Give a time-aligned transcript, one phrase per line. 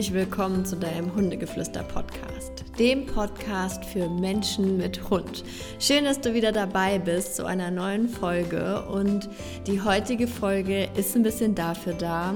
[0.00, 5.44] herzlich willkommen zu deinem Hundegeflüster-Podcast, dem Podcast für Menschen mit Hund.
[5.78, 9.28] Schön, dass du wieder dabei bist zu einer neuen Folge und
[9.66, 12.32] die heutige Folge ist ein bisschen dafür da,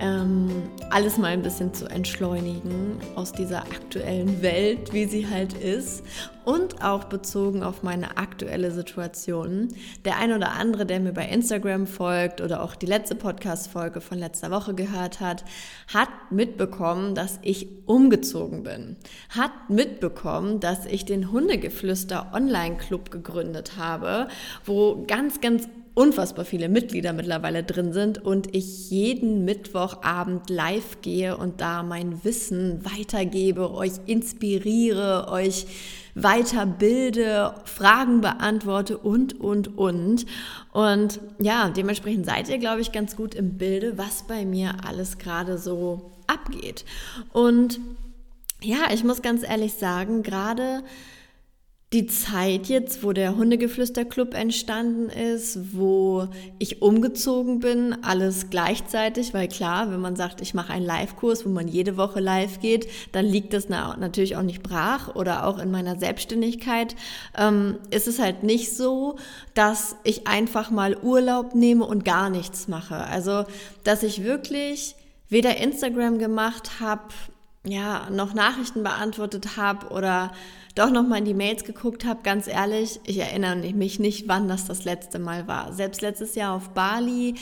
[0.00, 0.48] ähm,
[0.90, 6.02] alles mal ein bisschen zu entschleunigen aus dieser aktuellen Welt, wie sie halt ist
[6.44, 9.68] und auch bezogen auf meine aktuelle Situation.
[10.04, 14.18] Der ein oder andere, der mir bei Instagram folgt oder auch die letzte Podcast-Folge von
[14.18, 15.44] letzter Woche gehört hat,
[15.92, 18.96] hat mitbekommen, dass ich umgezogen bin.
[19.28, 24.28] Hat mitbekommen, dass ich den Hundegeflüster Online-Club gegründet habe,
[24.64, 31.36] wo ganz, ganz unfassbar viele Mitglieder mittlerweile drin sind und ich jeden Mittwochabend live gehe
[31.36, 35.66] und da mein Wissen weitergebe, euch inspiriere, euch
[36.14, 40.26] weiterbilde, Fragen beantworte und, und, und.
[40.72, 45.18] Und ja, dementsprechend seid ihr, glaube ich, ganz gut im Bilde, was bei mir alles
[45.18, 46.84] gerade so abgeht.
[47.32, 47.80] Und
[48.62, 50.82] ja, ich muss ganz ehrlich sagen, gerade
[51.92, 56.28] die Zeit jetzt, wo der Hundegeflüsterclub entstanden ist, wo
[56.60, 61.48] ich umgezogen bin, alles gleichzeitig, weil klar, wenn man sagt, ich mache einen Live-Kurs, wo
[61.48, 65.72] man jede Woche live geht, dann liegt das natürlich auch nicht brach oder auch in
[65.72, 66.94] meiner Selbstständigkeit
[67.36, 69.16] ähm, ist es halt nicht so,
[69.54, 72.98] dass ich einfach mal Urlaub nehme und gar nichts mache.
[72.98, 73.46] Also,
[73.82, 74.94] dass ich wirklich
[75.28, 77.02] weder Instagram gemacht habe,
[77.66, 80.32] ja, noch Nachrichten beantwortet habe oder
[80.74, 84.66] doch nochmal in die Mails geguckt habe, ganz ehrlich, ich erinnere mich nicht, wann das
[84.66, 85.72] das letzte Mal war.
[85.74, 87.34] Selbst letztes Jahr auf Bali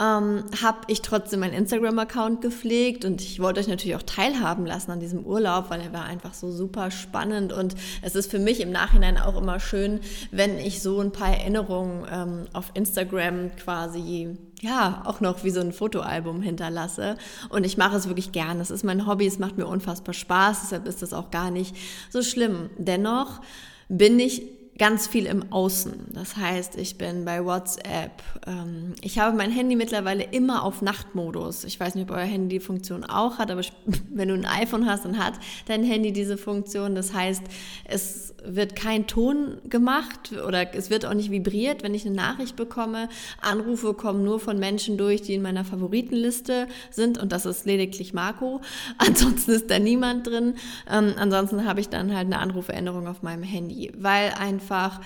[0.00, 4.92] ähm, habe ich trotzdem meinen Instagram-Account gepflegt und ich wollte euch natürlich auch teilhaben lassen
[4.92, 8.60] an diesem Urlaub, weil er war einfach so super spannend und es ist für mich
[8.60, 10.00] im Nachhinein auch immer schön,
[10.30, 15.60] wenn ich so ein paar Erinnerungen ähm, auf Instagram quasi ja, auch noch wie so
[15.60, 17.16] ein Fotoalbum hinterlasse.
[17.50, 18.60] Und ich mache es wirklich gern.
[18.60, 21.76] Es ist mein Hobby, es macht mir unfassbar Spaß, deshalb ist das auch gar nicht
[22.10, 22.70] so schlimm.
[22.78, 23.42] Dennoch
[23.88, 24.42] bin ich
[24.78, 25.92] ganz viel im Außen.
[26.12, 28.22] Das heißt, ich bin bei WhatsApp.
[28.46, 31.64] Ähm, ich habe mein Handy mittlerweile immer auf Nachtmodus.
[31.64, 33.62] Ich weiß nicht, ob euer Handy die Funktion auch hat, aber
[34.10, 35.34] wenn du ein iPhone hast, dann hat
[35.66, 36.94] dein Handy diese Funktion.
[36.94, 37.42] Das heißt,
[37.84, 42.56] es wird kein Ton gemacht oder es wird auch nicht vibriert, wenn ich eine Nachricht
[42.56, 43.08] bekomme.
[43.40, 48.12] Anrufe kommen nur von Menschen durch, die in meiner Favoritenliste sind und das ist lediglich
[48.12, 48.60] Marco.
[48.98, 50.54] Ansonsten ist da niemand drin.
[50.90, 55.00] Ähm, ansonsten habe ich dann halt eine Anrufveränderung auf meinem Handy, weil ein einfach,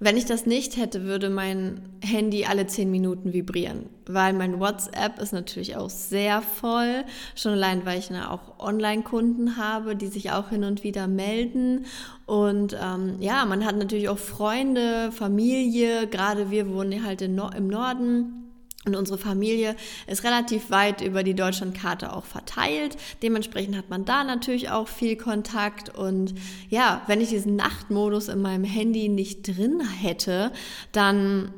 [0.00, 5.20] wenn ich das nicht hätte, würde mein Handy alle zehn Minuten vibrieren, weil mein WhatsApp
[5.20, 7.04] ist natürlich auch sehr voll,
[7.36, 11.86] schon allein, weil ich auch Online-Kunden habe, die sich auch hin und wieder melden.
[12.26, 18.43] Und ähm, ja, man hat natürlich auch Freunde, Familie, gerade wir wohnen halt im Norden
[18.86, 22.96] und unsere Familie ist relativ weit über die Deutschlandkarte auch verteilt.
[23.22, 25.96] Dementsprechend hat man da natürlich auch viel Kontakt.
[25.96, 26.34] Und
[26.68, 30.52] ja, wenn ich diesen Nachtmodus in meinem Handy nicht drin hätte,
[30.92, 31.54] dann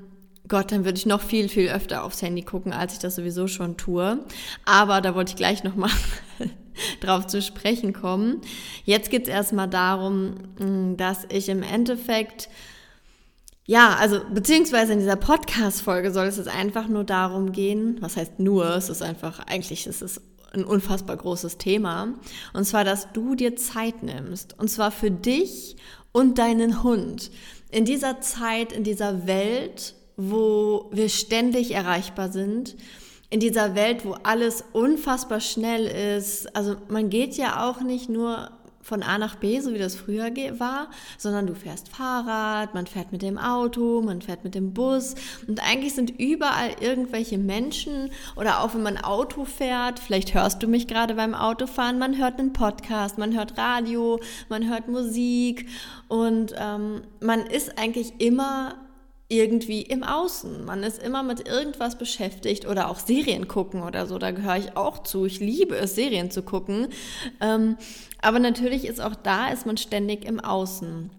[0.48, 3.48] Gott, dann würde ich noch viel, viel öfter aufs Handy gucken, als ich das sowieso
[3.48, 4.20] schon tue.
[4.64, 5.90] Aber da wollte ich gleich nochmal
[7.00, 8.40] drauf zu sprechen kommen.
[8.84, 12.48] Jetzt geht es erstmal darum, dass ich im Endeffekt
[13.66, 18.38] ja, also beziehungsweise in dieser Podcast-Folge soll es jetzt einfach nur darum gehen, was heißt
[18.38, 20.20] nur, es ist einfach, eigentlich ist es
[20.52, 22.14] ein unfassbar großes Thema.
[22.52, 24.58] Und zwar, dass du dir Zeit nimmst.
[24.58, 25.76] Und zwar für dich
[26.12, 27.30] und deinen Hund.
[27.70, 32.76] In dieser Zeit, in dieser Welt, wo wir ständig erreichbar sind,
[33.28, 36.54] in dieser Welt, wo alles unfassbar schnell ist.
[36.56, 38.50] Also man geht ja auch nicht nur
[38.86, 40.88] von A nach B, so wie das früher war,
[41.18, 45.16] sondern du fährst Fahrrad, man fährt mit dem Auto, man fährt mit dem Bus
[45.48, 50.68] und eigentlich sind überall irgendwelche Menschen oder auch wenn man Auto fährt, vielleicht hörst du
[50.68, 55.68] mich gerade beim Autofahren, man hört einen Podcast, man hört Radio, man hört Musik
[56.06, 58.76] und ähm, man ist eigentlich immer
[59.28, 60.64] irgendwie im Außen.
[60.64, 64.18] Man ist immer mit irgendwas beschäftigt oder auch Serien gucken oder so.
[64.18, 65.24] Da gehöre ich auch zu.
[65.24, 66.88] Ich liebe es, Serien zu gucken.
[67.40, 67.76] Ähm,
[68.26, 71.10] aber natürlich ist auch da, ist man ständig im Außen.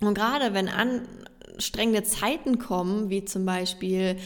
[0.00, 4.16] Und gerade wenn anstrengende Zeiten kommen, wie zum Beispiel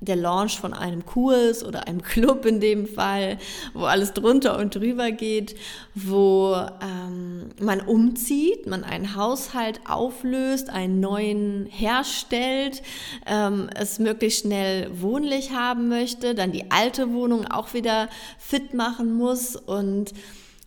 [0.00, 3.38] der Launch von einem Kurs oder einem Club in dem Fall,
[3.72, 5.54] wo alles drunter und drüber geht,
[5.94, 12.82] wo ähm, man umzieht, man einen Haushalt auflöst, einen neuen herstellt,
[13.26, 18.08] ähm, es möglichst schnell wohnlich haben möchte, dann die alte Wohnung auch wieder
[18.40, 20.12] fit machen muss und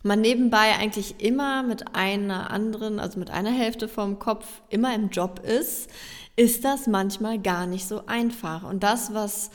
[0.02, 5.10] man nebenbei eigentlich immer mit einer anderen, also mit einer Hälfte vom Kopf immer im
[5.10, 5.90] Job ist,
[6.36, 8.62] ist das manchmal gar nicht so einfach.
[8.62, 9.50] Und das, was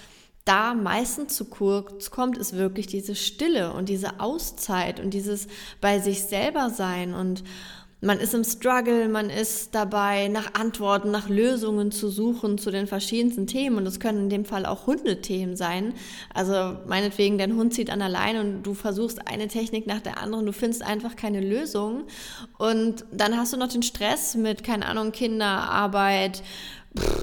[0.46, 5.48] da meistens zu kurz kommt, ist wirklich diese Stille und diese Auszeit und dieses
[5.82, 7.44] bei sich selber sein und
[8.06, 12.86] man ist im Struggle, man ist dabei, nach Antworten, nach Lösungen zu suchen zu den
[12.86, 13.78] verschiedensten Themen.
[13.78, 15.94] Und das können in dem Fall auch Hundethemen sein.
[16.34, 20.22] Also meinetwegen, dein Hund zieht an der Leine und du versuchst eine Technik nach der
[20.22, 22.04] anderen, du findest einfach keine Lösung.
[22.60, 26.44] Und dann hast du noch den Stress mit, keine Ahnung, Kinderarbeit,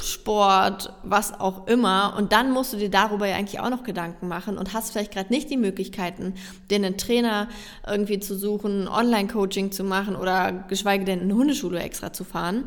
[0.02, 2.14] Sport, was auch immer.
[2.16, 5.12] Und dann musst du dir darüber ja eigentlich auch noch Gedanken machen und hast vielleicht
[5.12, 6.34] gerade nicht die Möglichkeiten,
[6.70, 7.48] dir einen Trainer
[7.86, 12.64] irgendwie zu suchen, Online-Coaching zu machen oder geschweige denn eine Hundeschule extra zu fahren.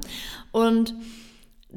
[0.51, 0.93] Und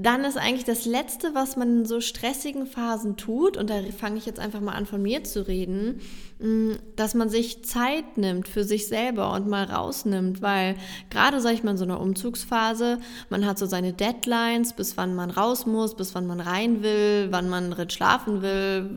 [0.00, 4.16] dann ist eigentlich das Letzte, was man in so stressigen Phasen tut, und da fange
[4.18, 6.00] ich jetzt einfach mal an von mir zu reden,
[6.38, 10.76] mm, dass man sich Zeit nimmt für sich selber und mal rausnimmt, weil
[11.10, 12.98] gerade, sag ich mal, in so einer Umzugsphase,
[13.28, 17.28] man hat so seine Deadlines, bis wann man raus muss, bis wann man rein will,
[17.30, 18.88] wann man drin schlafen will.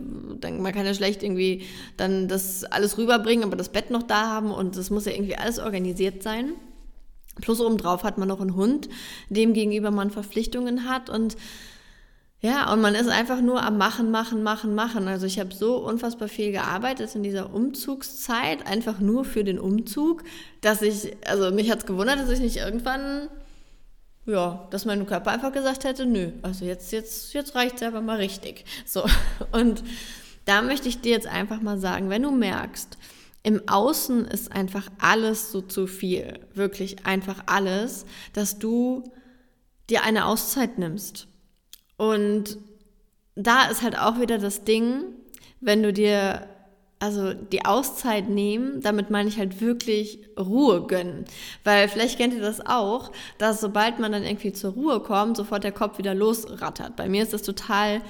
[0.41, 1.63] Man kann ja schlecht irgendwie
[1.97, 5.35] dann das alles rüberbringen, aber das Bett noch da haben und das muss ja irgendwie
[5.35, 6.53] alles organisiert sein.
[7.41, 8.87] Plus obendrauf hat man noch einen Hund,
[9.29, 11.35] dem gegenüber man Verpflichtungen hat und
[12.43, 15.07] ja, und man ist einfach nur am Machen, Machen, Machen, Machen.
[15.07, 20.23] Also ich habe so unfassbar viel gearbeitet in dieser Umzugszeit, einfach nur für den Umzug,
[20.61, 23.27] dass ich, also mich hat es gewundert, dass ich nicht irgendwann,
[24.25, 28.01] ja, dass mein Körper einfach gesagt hätte, nö, also jetzt, jetzt, jetzt reicht es aber
[28.01, 28.65] mal richtig.
[28.85, 29.03] So,
[29.51, 29.83] und
[30.45, 32.97] da möchte ich dir jetzt einfach mal sagen, wenn du merkst,
[33.43, 39.03] im Außen ist einfach alles so zu viel, wirklich einfach alles, dass du
[39.89, 41.27] dir eine Auszeit nimmst.
[41.97, 42.57] Und
[43.35, 45.03] da ist halt auch wieder das Ding,
[45.59, 46.47] wenn du dir
[47.01, 51.25] also die Auszeit nehmen, damit meine ich halt wirklich Ruhe gönnen.
[51.63, 55.63] Weil vielleicht kennt ihr das auch, dass sobald man dann irgendwie zur Ruhe kommt, sofort
[55.63, 56.95] der Kopf wieder losrattert.
[56.95, 58.03] Bei mir ist das total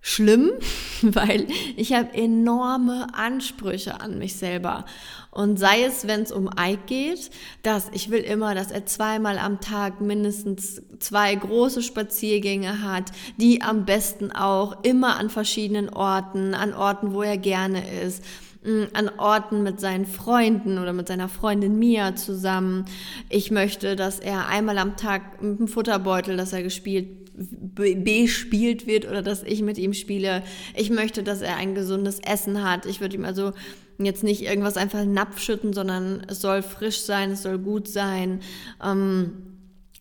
[0.00, 0.52] schlimm,
[1.02, 4.84] weil ich habe enorme Ansprüche an mich selber.
[5.30, 7.30] Und sei es, wenn es um Ike geht,
[7.62, 13.62] dass ich will immer, dass er zweimal am Tag mindestens zwei große Spaziergänge hat, die
[13.62, 18.24] am besten auch immer an verschiedenen Orten, an Orten, wo er gerne ist
[18.64, 22.86] mm, an Orten mit seinen Freunden oder mit seiner Freundin Mia zusammen.
[23.28, 29.08] Ich möchte, dass er einmal am Tag mit dem Futterbeutel, dass er gespielt bespielt wird
[29.08, 30.42] oder dass ich mit ihm spiele.
[30.76, 32.86] Ich möchte, dass er ein gesundes Essen hat.
[32.86, 33.52] Ich würde ihm also
[33.98, 37.58] jetzt nicht irgendwas einfach in den Napf schütten, sondern es soll frisch sein, es soll
[37.58, 38.40] gut sein.
[38.82, 39.49] Ähm,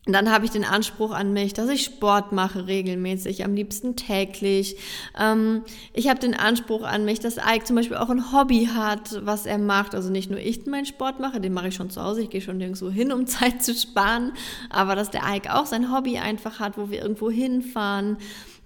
[0.09, 3.95] und dann habe ich den Anspruch an mich, dass ich Sport mache regelmäßig, am liebsten
[3.95, 4.75] täglich.
[5.15, 5.61] Ähm,
[5.93, 9.45] ich habe den Anspruch an mich, dass Ike zum Beispiel auch ein Hobby hat, was
[9.45, 9.93] er macht.
[9.93, 12.41] Also nicht nur ich meinen Sport mache, den mache ich schon zu Hause, ich gehe
[12.41, 14.31] schon irgendwo hin, um Zeit zu sparen,
[14.71, 18.17] aber dass der Ike auch sein Hobby einfach hat, wo wir irgendwo hinfahren.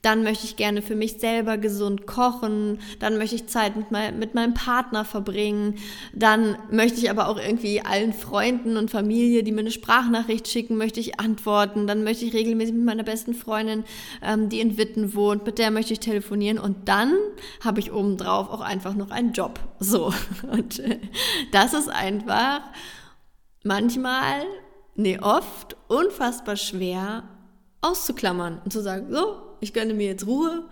[0.03, 2.79] Dann möchte ich gerne für mich selber gesund kochen.
[3.00, 5.75] Dann möchte ich Zeit mit, mein, mit meinem Partner verbringen.
[6.13, 10.77] Dann möchte ich aber auch irgendwie allen Freunden und Familie, die mir eine Sprachnachricht schicken,
[10.77, 11.88] möchte ich antworten.
[11.88, 13.85] Dann möchte ich regelmäßig mit meiner besten Freundin,
[14.21, 16.59] ähm, die in Witten wohnt, mit der möchte ich telefonieren.
[16.59, 17.13] Und dann
[17.63, 19.57] habe ich obendrauf auch einfach noch einen Job.
[19.79, 20.13] So.
[20.51, 20.99] Und äh,
[21.53, 22.59] das ist einfach
[23.63, 24.44] manchmal,
[24.95, 27.23] nee, oft unfassbar schwer
[27.83, 30.63] auszuklammern und zu sagen, so, ich gönne mir jetzt Ruhe,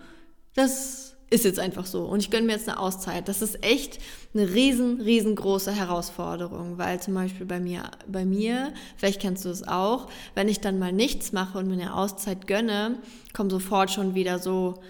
[0.54, 2.04] das ist jetzt einfach so.
[2.04, 3.26] Und ich gönne mir jetzt eine Auszeit.
[3.26, 3.98] Das ist echt
[4.34, 9.66] eine riesen, riesengroße Herausforderung, weil zum Beispiel bei mir, bei mir, vielleicht kennst du es
[9.66, 12.98] auch, wenn ich dann mal nichts mache und mir eine Auszeit gönne,
[13.32, 14.82] kommen sofort schon wieder so,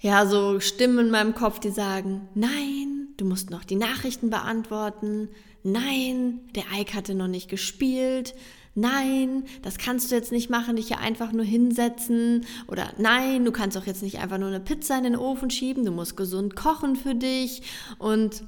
[0.00, 5.28] ja, so Stimmen in meinem Kopf, die sagen, nein, du musst noch die Nachrichten beantworten,
[5.62, 8.34] nein, der Ike hatte noch nicht gespielt,
[8.76, 13.52] nein, das kannst du jetzt nicht machen, dich hier einfach nur hinsetzen oder nein, du
[13.52, 16.54] kannst auch jetzt nicht einfach nur eine Pizza in den Ofen schieben, du musst gesund
[16.54, 17.62] kochen für dich
[17.98, 18.44] und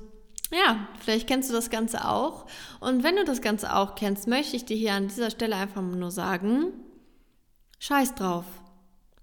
[0.51, 2.47] ja, vielleicht kennst du das Ganze auch.
[2.81, 5.83] Und wenn du das Ganze auch kennst, möchte ich dir hier an dieser Stelle einfach
[5.83, 6.73] nur sagen,
[7.81, 8.45] scheiß drauf.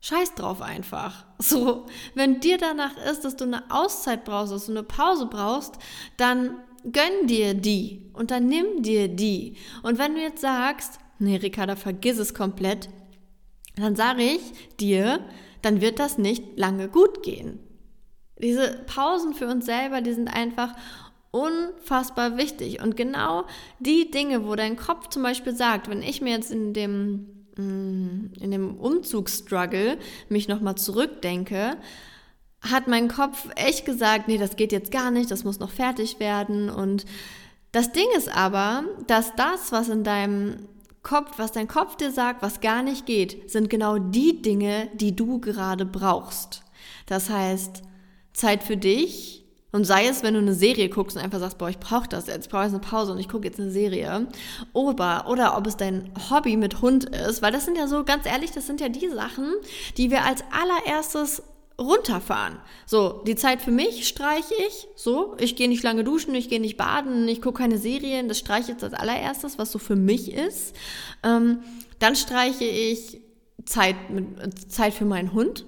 [0.01, 1.25] Scheiß drauf einfach.
[1.39, 5.73] So, wenn dir danach ist, dass du eine Auszeit brauchst, dass du eine Pause brauchst,
[6.15, 6.59] dann
[6.91, 9.57] gönn dir die und dann nimm dir die.
[9.83, 12.89] Und wenn du jetzt sagst, nee, Ricarda, vergiss es komplett,
[13.75, 14.41] dann sage ich
[14.79, 15.19] dir,
[15.61, 17.59] dann wird das nicht lange gut gehen.
[18.41, 20.75] Diese Pausen für uns selber, die sind einfach
[21.31, 22.81] unfassbar wichtig.
[22.81, 23.45] Und genau
[23.79, 28.33] die Dinge, wo dein Kopf zum Beispiel sagt, wenn ich mir jetzt in dem, mm,
[28.39, 29.97] in dem Umzugsstruggle
[30.29, 31.77] mich nochmal zurückdenke,
[32.69, 36.19] hat mein Kopf echt gesagt, nee, das geht jetzt gar nicht, das muss noch fertig
[36.19, 36.69] werden.
[36.69, 37.05] Und
[37.71, 40.67] das Ding ist aber, dass das, was in deinem
[41.03, 45.15] Kopf, was dein Kopf dir sagt, was gar nicht geht, sind genau die Dinge, die
[45.15, 46.63] du gerade brauchst.
[47.05, 47.83] Das heißt,
[48.33, 49.43] Zeit für dich.
[49.71, 52.27] Und sei es, wenn du eine Serie guckst und einfach sagst, boah, ich brauche das
[52.27, 54.27] jetzt, ich brauche jetzt eine Pause und ich gucke jetzt eine Serie.
[54.71, 58.25] Oder, oder ob es dein Hobby mit Hund ist, weil das sind ja so, ganz
[58.25, 59.53] ehrlich, das sind ja die Sachen,
[59.97, 61.43] die wir als allererstes
[61.79, 62.57] runterfahren.
[62.85, 64.87] So, die Zeit für mich streiche ich.
[64.95, 68.27] So, ich gehe nicht lange duschen, ich gehe nicht baden, ich gucke keine Serien.
[68.27, 70.75] Das streiche ich jetzt als allererstes, was so für mich ist.
[71.23, 71.59] Ähm,
[71.99, 73.21] dann streiche ich
[73.65, 75.65] Zeit, mit, Zeit für meinen Hund.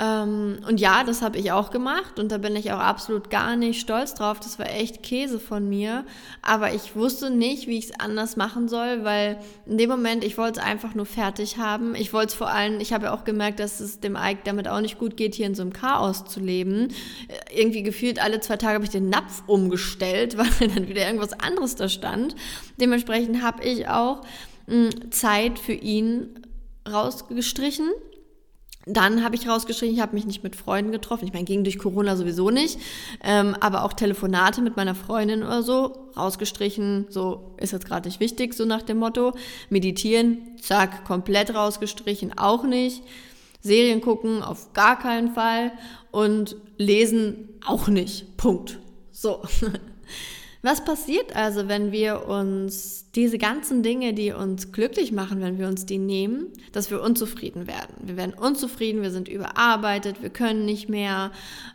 [0.00, 3.54] Ähm, und ja, das habe ich auch gemacht und da bin ich auch absolut gar
[3.54, 4.40] nicht stolz drauf.
[4.40, 6.06] Das war echt Käse von mir.
[6.40, 10.38] Aber ich wusste nicht, wie ich es anders machen soll, weil in dem Moment, ich
[10.38, 11.94] wollte es einfach nur fertig haben.
[11.94, 14.68] Ich wollte es vor allem, ich habe ja auch gemerkt, dass es dem Ike damit
[14.68, 16.88] auch nicht gut geht, hier in so einem Chaos zu leben.
[17.54, 21.74] Irgendwie gefühlt alle zwei Tage habe ich den Napf umgestellt, weil dann wieder irgendwas anderes
[21.74, 22.34] da stand.
[22.80, 24.22] Dementsprechend habe ich auch
[24.66, 26.40] mh, hm, Zeit für ihn
[26.90, 27.90] rausgestrichen
[28.86, 31.26] dann habe ich rausgeschrieben, ich habe mich nicht mit Freunden getroffen.
[31.26, 32.78] Ich meine, ging durch Corona sowieso nicht.
[33.22, 37.06] Ähm, aber auch Telefonate mit meiner Freundin oder so rausgestrichen.
[37.10, 39.34] So ist jetzt gerade nicht wichtig, so nach dem Motto.
[39.68, 43.02] Meditieren, zack, komplett rausgestrichen, auch nicht.
[43.60, 45.72] Serien gucken, auf gar keinen Fall.
[46.10, 48.38] Und lesen auch nicht.
[48.38, 48.78] Punkt.
[49.12, 49.42] So.
[50.62, 55.66] Was passiert also, wenn wir uns diese ganzen Dinge, die uns glücklich machen, wenn wir
[55.68, 57.94] uns die nehmen, dass wir unzufrieden werden?
[58.02, 61.32] Wir werden unzufrieden, wir sind überarbeitet, wir können nicht mehr,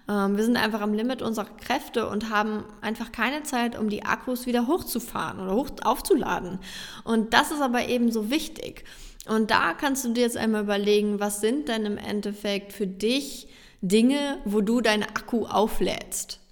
[0.07, 4.03] ähm, wir sind einfach am Limit unserer Kräfte und haben einfach keine Zeit, um die
[4.03, 6.59] Akkus wieder hochzufahren oder hoch aufzuladen.
[7.03, 8.83] Und das ist aber eben so wichtig.
[9.27, 13.47] Und da kannst du dir jetzt einmal überlegen, was sind denn im Endeffekt für dich
[13.81, 16.44] Dinge, wo du deine Akku auflädst?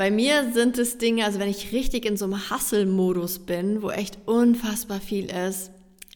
[0.00, 3.90] Bei mir sind es Dinge, also wenn ich richtig in so einem Hustle-Modus bin, wo
[3.90, 5.72] echt unfassbar viel ist,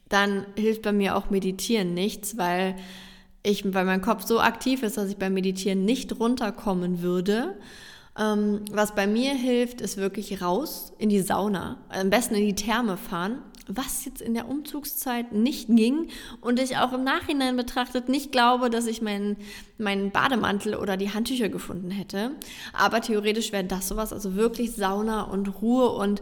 [0.08, 2.76] dann hilft bei mir auch Meditieren nichts, weil
[3.42, 7.58] ich, weil mein Kopf so aktiv ist, dass ich beim Meditieren nicht runterkommen würde.
[8.18, 12.54] Ähm, was bei mir hilft, ist wirklich raus in die Sauna, am besten in die
[12.54, 16.08] Therme fahren was jetzt in der Umzugszeit nicht ging
[16.40, 19.36] und ich auch im Nachhinein betrachtet nicht glaube, dass ich meinen,
[19.78, 22.32] meinen Bademantel oder die Handtücher gefunden hätte.
[22.72, 26.20] Aber theoretisch wäre das sowas, also wirklich Sauna und Ruhe und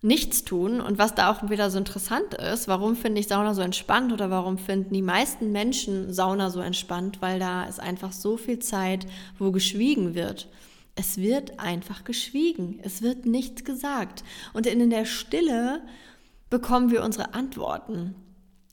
[0.00, 0.80] nichts tun.
[0.80, 4.30] Und was da auch wieder so interessant ist, warum finde ich Sauna so entspannt oder
[4.30, 9.06] warum finden die meisten Menschen Sauna so entspannt, weil da ist einfach so viel Zeit,
[9.38, 10.48] wo geschwiegen wird.
[10.94, 12.80] Es wird einfach geschwiegen.
[12.82, 14.24] Es wird nichts gesagt.
[14.52, 15.82] Und in der Stille
[16.50, 18.14] bekommen wir unsere Antworten,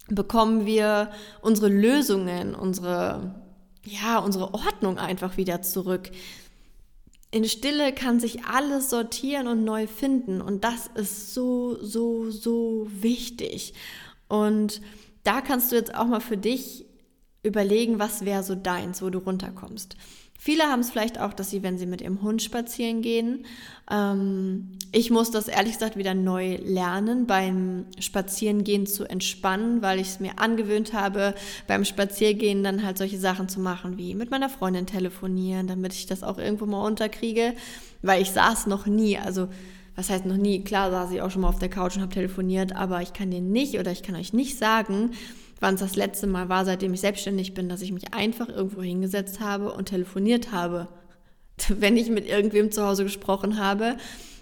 [0.07, 3.35] bekommen wir unsere Lösungen, unsere,
[3.83, 6.11] ja, unsere Ordnung einfach wieder zurück.
[7.31, 12.87] In Stille kann sich alles sortieren und neu finden und das ist so, so, so
[12.89, 13.73] wichtig.
[14.27, 14.81] Und
[15.23, 16.85] da kannst du jetzt auch mal für dich
[17.43, 19.95] überlegen, was wäre so deins, wo du runterkommst.
[20.37, 23.45] Viele haben es vielleicht auch, dass sie, wenn sie mit ihrem Hund spazieren gehen,
[23.89, 30.07] ähm, ich muss das ehrlich gesagt wieder neu lernen, beim Spazierengehen zu entspannen, weil ich
[30.07, 31.35] es mir angewöhnt habe,
[31.67, 36.05] beim Spaziergehen dann halt solche Sachen zu machen, wie mit meiner Freundin telefonieren, damit ich
[36.05, 37.53] das auch irgendwo mal unterkriege,
[38.03, 39.47] weil ich saß noch nie, also
[39.95, 42.13] was heißt noch nie, klar saß ich auch schon mal auf der Couch und habe
[42.13, 45.11] telefoniert, aber ich kann dir nicht oder ich kann euch nicht sagen,
[45.59, 48.81] wann es das letzte Mal war, seitdem ich selbstständig bin, dass ich mich einfach irgendwo
[48.81, 50.87] hingesetzt habe und telefoniert habe.
[51.69, 53.97] Wenn ich mit irgendwem zu Hause gesprochen habe,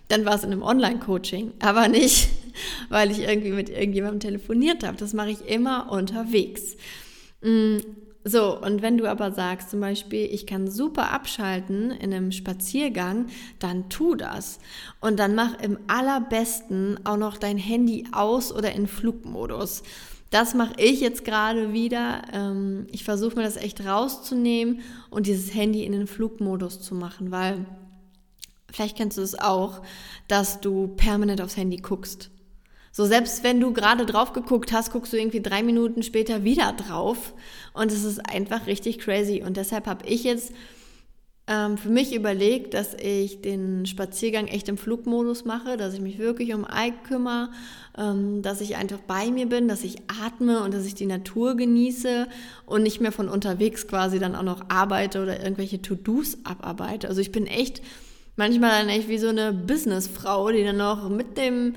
[0.07, 2.29] dann war es in einem Online-Coaching, aber nicht,
[2.89, 4.97] weil ich irgendwie mit irgendjemandem telefoniert habe.
[4.97, 6.75] Das mache ich immer unterwegs.
[7.41, 7.77] Mm,
[8.25, 13.27] so, und wenn du aber sagst, zum Beispiel, ich kann super abschalten in einem Spaziergang,
[13.59, 14.59] dann tu das.
[15.01, 19.83] Und dann mach im allerbesten auch noch dein Handy aus oder in Flugmodus.
[20.33, 22.23] Das mache ich jetzt gerade wieder.
[22.33, 27.29] Ähm, ich versuche mir das echt rauszunehmen und dieses Handy in den Flugmodus zu machen,
[27.29, 27.67] weil
[28.71, 29.83] vielleicht kennst du es auch,
[30.27, 32.31] dass du permanent aufs Handy guckst.
[32.91, 36.73] So, selbst wenn du gerade drauf geguckt hast, guckst du irgendwie drei Minuten später wieder
[36.73, 37.35] drauf.
[37.73, 39.43] Und es ist einfach richtig crazy.
[39.45, 40.51] Und deshalb habe ich jetzt
[41.45, 46.17] ähm, für mich überlegt, dass ich den Spaziergang echt im Flugmodus mache, dass ich mich
[46.17, 47.49] wirklich um Ike kümmere,
[47.97, 51.57] ähm, dass ich einfach bei mir bin, dass ich atme und dass ich die Natur
[51.57, 52.27] genieße
[52.65, 57.09] und nicht mehr von unterwegs quasi dann auch noch arbeite oder irgendwelche To-Dos abarbeite.
[57.09, 57.81] Also ich bin echt
[58.37, 61.75] manchmal dann echt wie so eine Businessfrau, die dann noch mit dem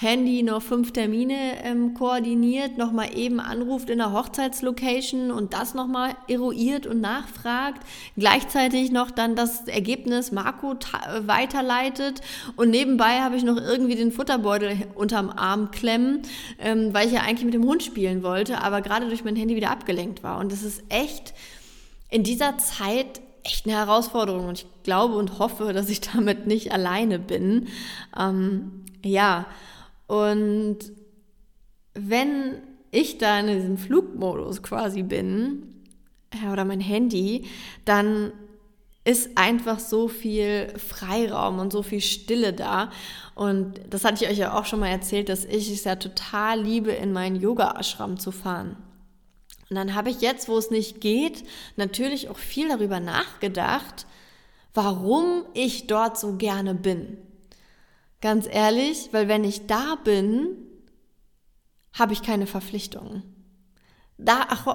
[0.00, 6.14] Handy noch fünf Termine ähm, koordiniert, nochmal eben anruft in der Hochzeitslocation und das nochmal
[6.28, 7.82] eruiert und nachfragt,
[8.16, 10.76] gleichzeitig noch dann das Ergebnis Marco
[11.26, 12.20] weiterleitet.
[12.54, 16.22] Und nebenbei habe ich noch irgendwie den Futterbeutel unterm Arm klemmen,
[16.60, 19.56] ähm, weil ich ja eigentlich mit dem Hund spielen wollte, aber gerade durch mein Handy
[19.56, 20.38] wieder abgelenkt war.
[20.38, 21.34] Und das ist echt
[22.08, 24.46] in dieser Zeit echt eine Herausforderung.
[24.46, 27.66] Und ich glaube und hoffe, dass ich damit nicht alleine bin.
[28.16, 29.46] Ähm, ja,
[30.08, 30.78] und
[31.94, 32.54] wenn
[32.90, 35.84] ich da in diesem Flugmodus quasi bin,
[36.42, 37.46] ja, oder mein Handy,
[37.84, 38.32] dann
[39.04, 42.90] ist einfach so viel Freiraum und so viel Stille da.
[43.34, 46.60] Und das hatte ich euch ja auch schon mal erzählt, dass ich es ja total
[46.60, 48.76] liebe, in meinen Yoga-Ashram zu fahren.
[49.70, 51.44] Und dann habe ich jetzt, wo es nicht geht,
[51.76, 54.06] natürlich auch viel darüber nachgedacht,
[54.74, 57.18] warum ich dort so gerne bin.
[58.20, 60.56] Ganz ehrlich, weil wenn ich da bin,
[61.92, 63.22] habe ich keine Verpflichtungen.
[64.20, 64.66] Da, ach,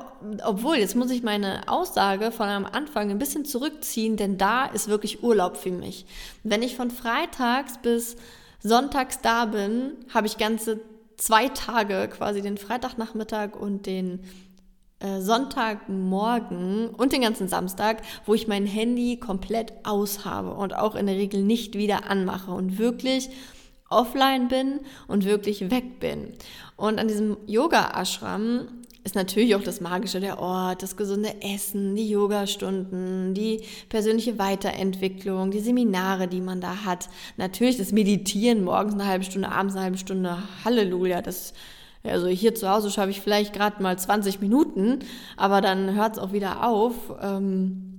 [0.45, 4.87] obwohl, jetzt muss ich meine Aussage von am Anfang ein bisschen zurückziehen, denn da ist
[4.87, 6.05] wirklich Urlaub für mich.
[6.43, 8.15] Wenn ich von freitags bis
[8.61, 10.79] sonntags da bin, habe ich ganze
[11.17, 14.21] zwei Tage, quasi den Freitagnachmittag und den
[15.19, 21.07] Sonntagmorgen und den ganzen Samstag, wo ich mein Handy komplett aus habe und auch in
[21.07, 23.29] der Regel nicht wieder anmache und wirklich
[23.89, 26.33] offline bin und wirklich weg bin.
[26.77, 28.67] Und an diesem Yoga-Ashram
[29.03, 35.51] ist natürlich auch das Magische der Ort, das gesunde Essen, die Yogastunden, die persönliche Weiterentwicklung,
[35.51, 37.09] die Seminare, die man da hat.
[37.35, 40.37] Natürlich das Meditieren morgens eine halbe Stunde, abends eine halbe Stunde.
[40.63, 41.53] Halleluja, das
[42.03, 44.99] also hier zu Hause schaffe ich vielleicht gerade mal 20 Minuten,
[45.37, 46.95] aber dann hört es auch wieder auf.
[47.21, 47.89] Ähm,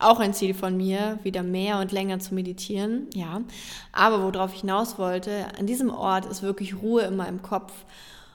[0.00, 3.42] auch ein Ziel von mir, wieder mehr und länger zu meditieren, ja.
[3.92, 7.72] Aber worauf ich hinaus wollte, an diesem Ort ist wirklich Ruhe in meinem Kopf.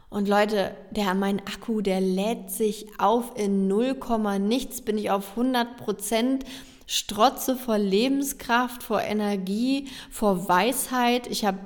[0.10, 3.98] Und Leute, der mein Akku, der lädt sich auf in 0,
[4.40, 6.46] nichts, bin ich auf 100 Prozent
[6.88, 11.28] strotze vor Lebenskraft, vor Energie, vor Weisheit.
[11.28, 11.58] Ich habe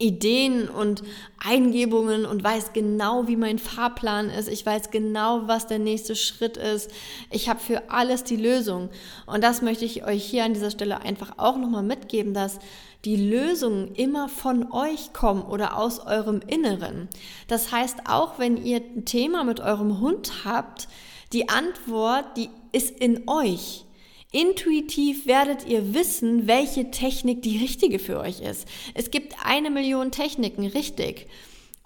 [0.00, 1.02] Ideen und
[1.38, 4.48] Eingebungen und weiß genau, wie mein Fahrplan ist.
[4.48, 6.90] Ich weiß genau, was der nächste Schritt ist.
[7.30, 8.88] Ich habe für alles die Lösung.
[9.26, 12.58] Und das möchte ich euch hier an dieser Stelle einfach auch nochmal mitgeben, dass
[13.04, 17.08] die Lösungen immer von euch kommen oder aus eurem Inneren.
[17.48, 20.88] Das heißt, auch wenn ihr ein Thema mit eurem Hund habt,
[21.32, 23.84] die Antwort, die ist in euch.
[24.32, 28.68] Intuitiv werdet ihr wissen, welche Technik die richtige für euch ist.
[28.94, 31.26] Es gibt eine Million Techniken, richtig.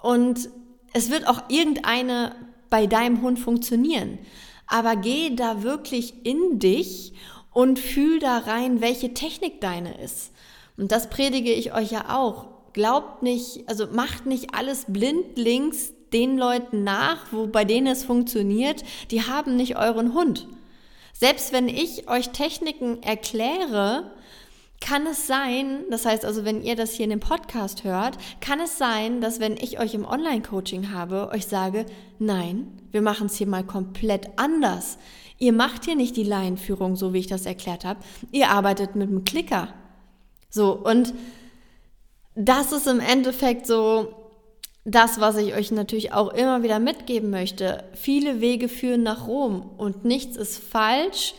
[0.03, 0.51] Und
[0.93, 2.35] es wird auch irgendeine
[2.69, 4.19] bei deinem Hund funktionieren.
[4.67, 7.15] Aber geh da wirklich in dich
[7.53, 10.33] und fühl da rein, welche Technik deine ist.
[10.77, 12.49] Und das predige ich euch ja auch.
[12.73, 18.85] Glaubt nicht, also macht nicht alles blindlings den Leuten nach, wo bei denen es funktioniert.
[19.11, 20.47] Die haben nicht euren Hund.
[21.17, 24.11] Selbst wenn ich euch Techniken erkläre,
[24.81, 28.61] kann es sein, das heißt also, wenn ihr das hier in dem Podcast hört, kann
[28.61, 31.87] es sein, dass wenn ich euch im Online-Coaching habe, euch sage,
[32.19, 34.99] nein, wir machen es hier mal komplett anders.
[35.39, 38.01] Ihr macht hier nicht die Laienführung, so wie ich das erklärt habe.
[38.31, 39.73] Ihr arbeitet mit einem Klicker.
[40.51, 41.15] So, und
[42.35, 44.24] das ist im Endeffekt so,
[44.85, 47.85] das, was ich euch natürlich auch immer wieder mitgeben möchte.
[47.95, 51.35] Viele Wege führen nach Rom und nichts ist falsch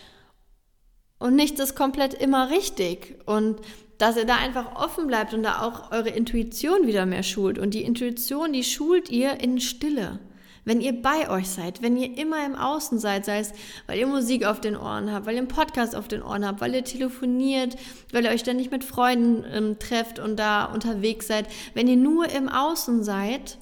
[1.20, 3.20] und nichts ist komplett immer richtig.
[3.26, 3.60] Und
[3.98, 7.60] dass ihr da einfach offen bleibt und da auch eure Intuition wieder mehr schult.
[7.60, 10.20] Und die Intuition, die schult ihr in Stille
[10.66, 13.54] wenn ihr bei euch seid, wenn ihr immer im Außen seid, sei es,
[13.88, 16.60] weil ihr Musik auf den Ohren habt, weil ihr einen Podcast auf den Ohren habt,
[16.60, 17.76] weil ihr telefoniert,
[18.12, 22.30] weil ihr euch ständig mit Freunden ähm, trefft und da unterwegs seid, wenn ihr nur
[22.30, 23.60] im Außen seid,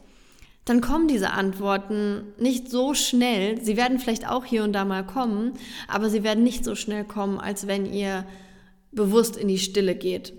[0.66, 3.62] dann kommen diese Antworten nicht so schnell.
[3.62, 5.54] Sie werden vielleicht auch hier und da mal kommen,
[5.90, 8.26] aber sie werden nicht so schnell kommen, als wenn ihr
[8.94, 10.34] bewusst in die Stille geht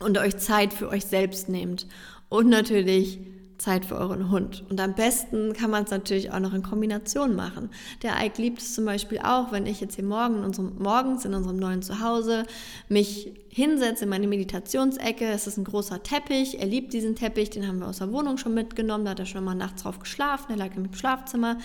[0.00, 1.86] und euch Zeit für euch selbst nehmt.
[2.30, 3.18] Und natürlich
[3.64, 4.62] Zeit für euren Hund.
[4.68, 7.70] Und am besten kann man es natürlich auch noch in Kombination machen.
[8.02, 11.24] Der Ike liebt es zum Beispiel auch, wenn ich jetzt hier morgen in unserem, morgens
[11.24, 12.44] in unserem neuen Zuhause
[12.88, 15.24] mich hinsetze in meine Meditationsecke.
[15.24, 16.60] Es ist ein großer Teppich.
[16.60, 17.48] Er liebt diesen Teppich.
[17.50, 19.06] Den haben wir aus der Wohnung schon mitgenommen.
[19.06, 20.50] Da hat er schon mal nachts drauf geschlafen.
[20.50, 21.56] Er lag im Schlafzimmer.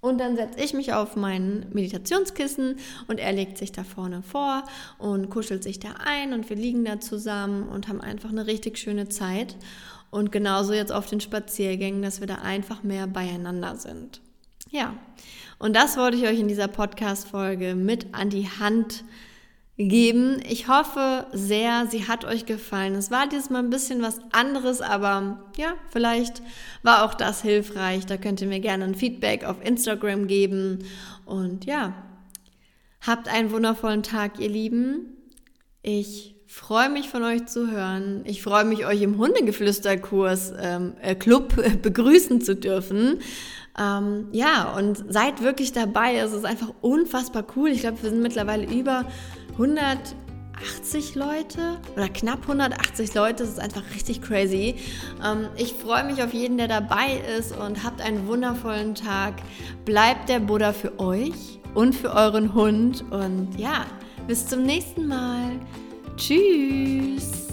[0.00, 2.76] Und dann setze ich mich auf mein Meditationskissen
[3.08, 4.62] und er legt sich da vorne vor
[4.98, 8.78] und kuschelt sich da ein und wir liegen da zusammen und haben einfach eine richtig
[8.78, 9.56] schöne Zeit.
[10.16, 14.22] Und genauso jetzt auf den Spaziergängen, dass wir da einfach mehr beieinander sind.
[14.70, 14.96] Ja,
[15.58, 19.04] und das wollte ich euch in dieser Podcast-Folge mit an die Hand
[19.76, 20.40] geben.
[20.48, 22.94] Ich hoffe sehr, sie hat euch gefallen.
[22.94, 26.40] Es war diesmal ein bisschen was anderes, aber ja, vielleicht
[26.82, 28.06] war auch das hilfreich.
[28.06, 30.78] Da könnt ihr mir gerne ein Feedback auf Instagram geben.
[31.26, 31.92] Und ja,
[33.06, 35.14] habt einen wundervollen Tag, ihr Lieben.
[35.82, 38.22] Ich freue mich von euch zu hören.
[38.24, 43.20] Ich freue mich, euch im Hundegeflüsterkurs ähm, äh, Club begrüßen zu dürfen.
[43.78, 46.16] Ähm, ja, und seid wirklich dabei.
[46.16, 47.68] Es ist einfach unfassbar cool.
[47.70, 49.04] Ich glaube, wir sind mittlerweile über
[49.52, 53.42] 180 Leute oder knapp 180 Leute.
[53.42, 54.76] Das ist einfach richtig crazy.
[55.22, 59.34] Ähm, ich freue mich auf jeden, der dabei ist und habt einen wundervollen Tag.
[59.84, 63.04] Bleibt der Buddha für euch und für euren Hund.
[63.10, 63.84] Und ja,
[64.26, 65.60] bis zum nächsten Mal.
[66.16, 67.45] Tschüss.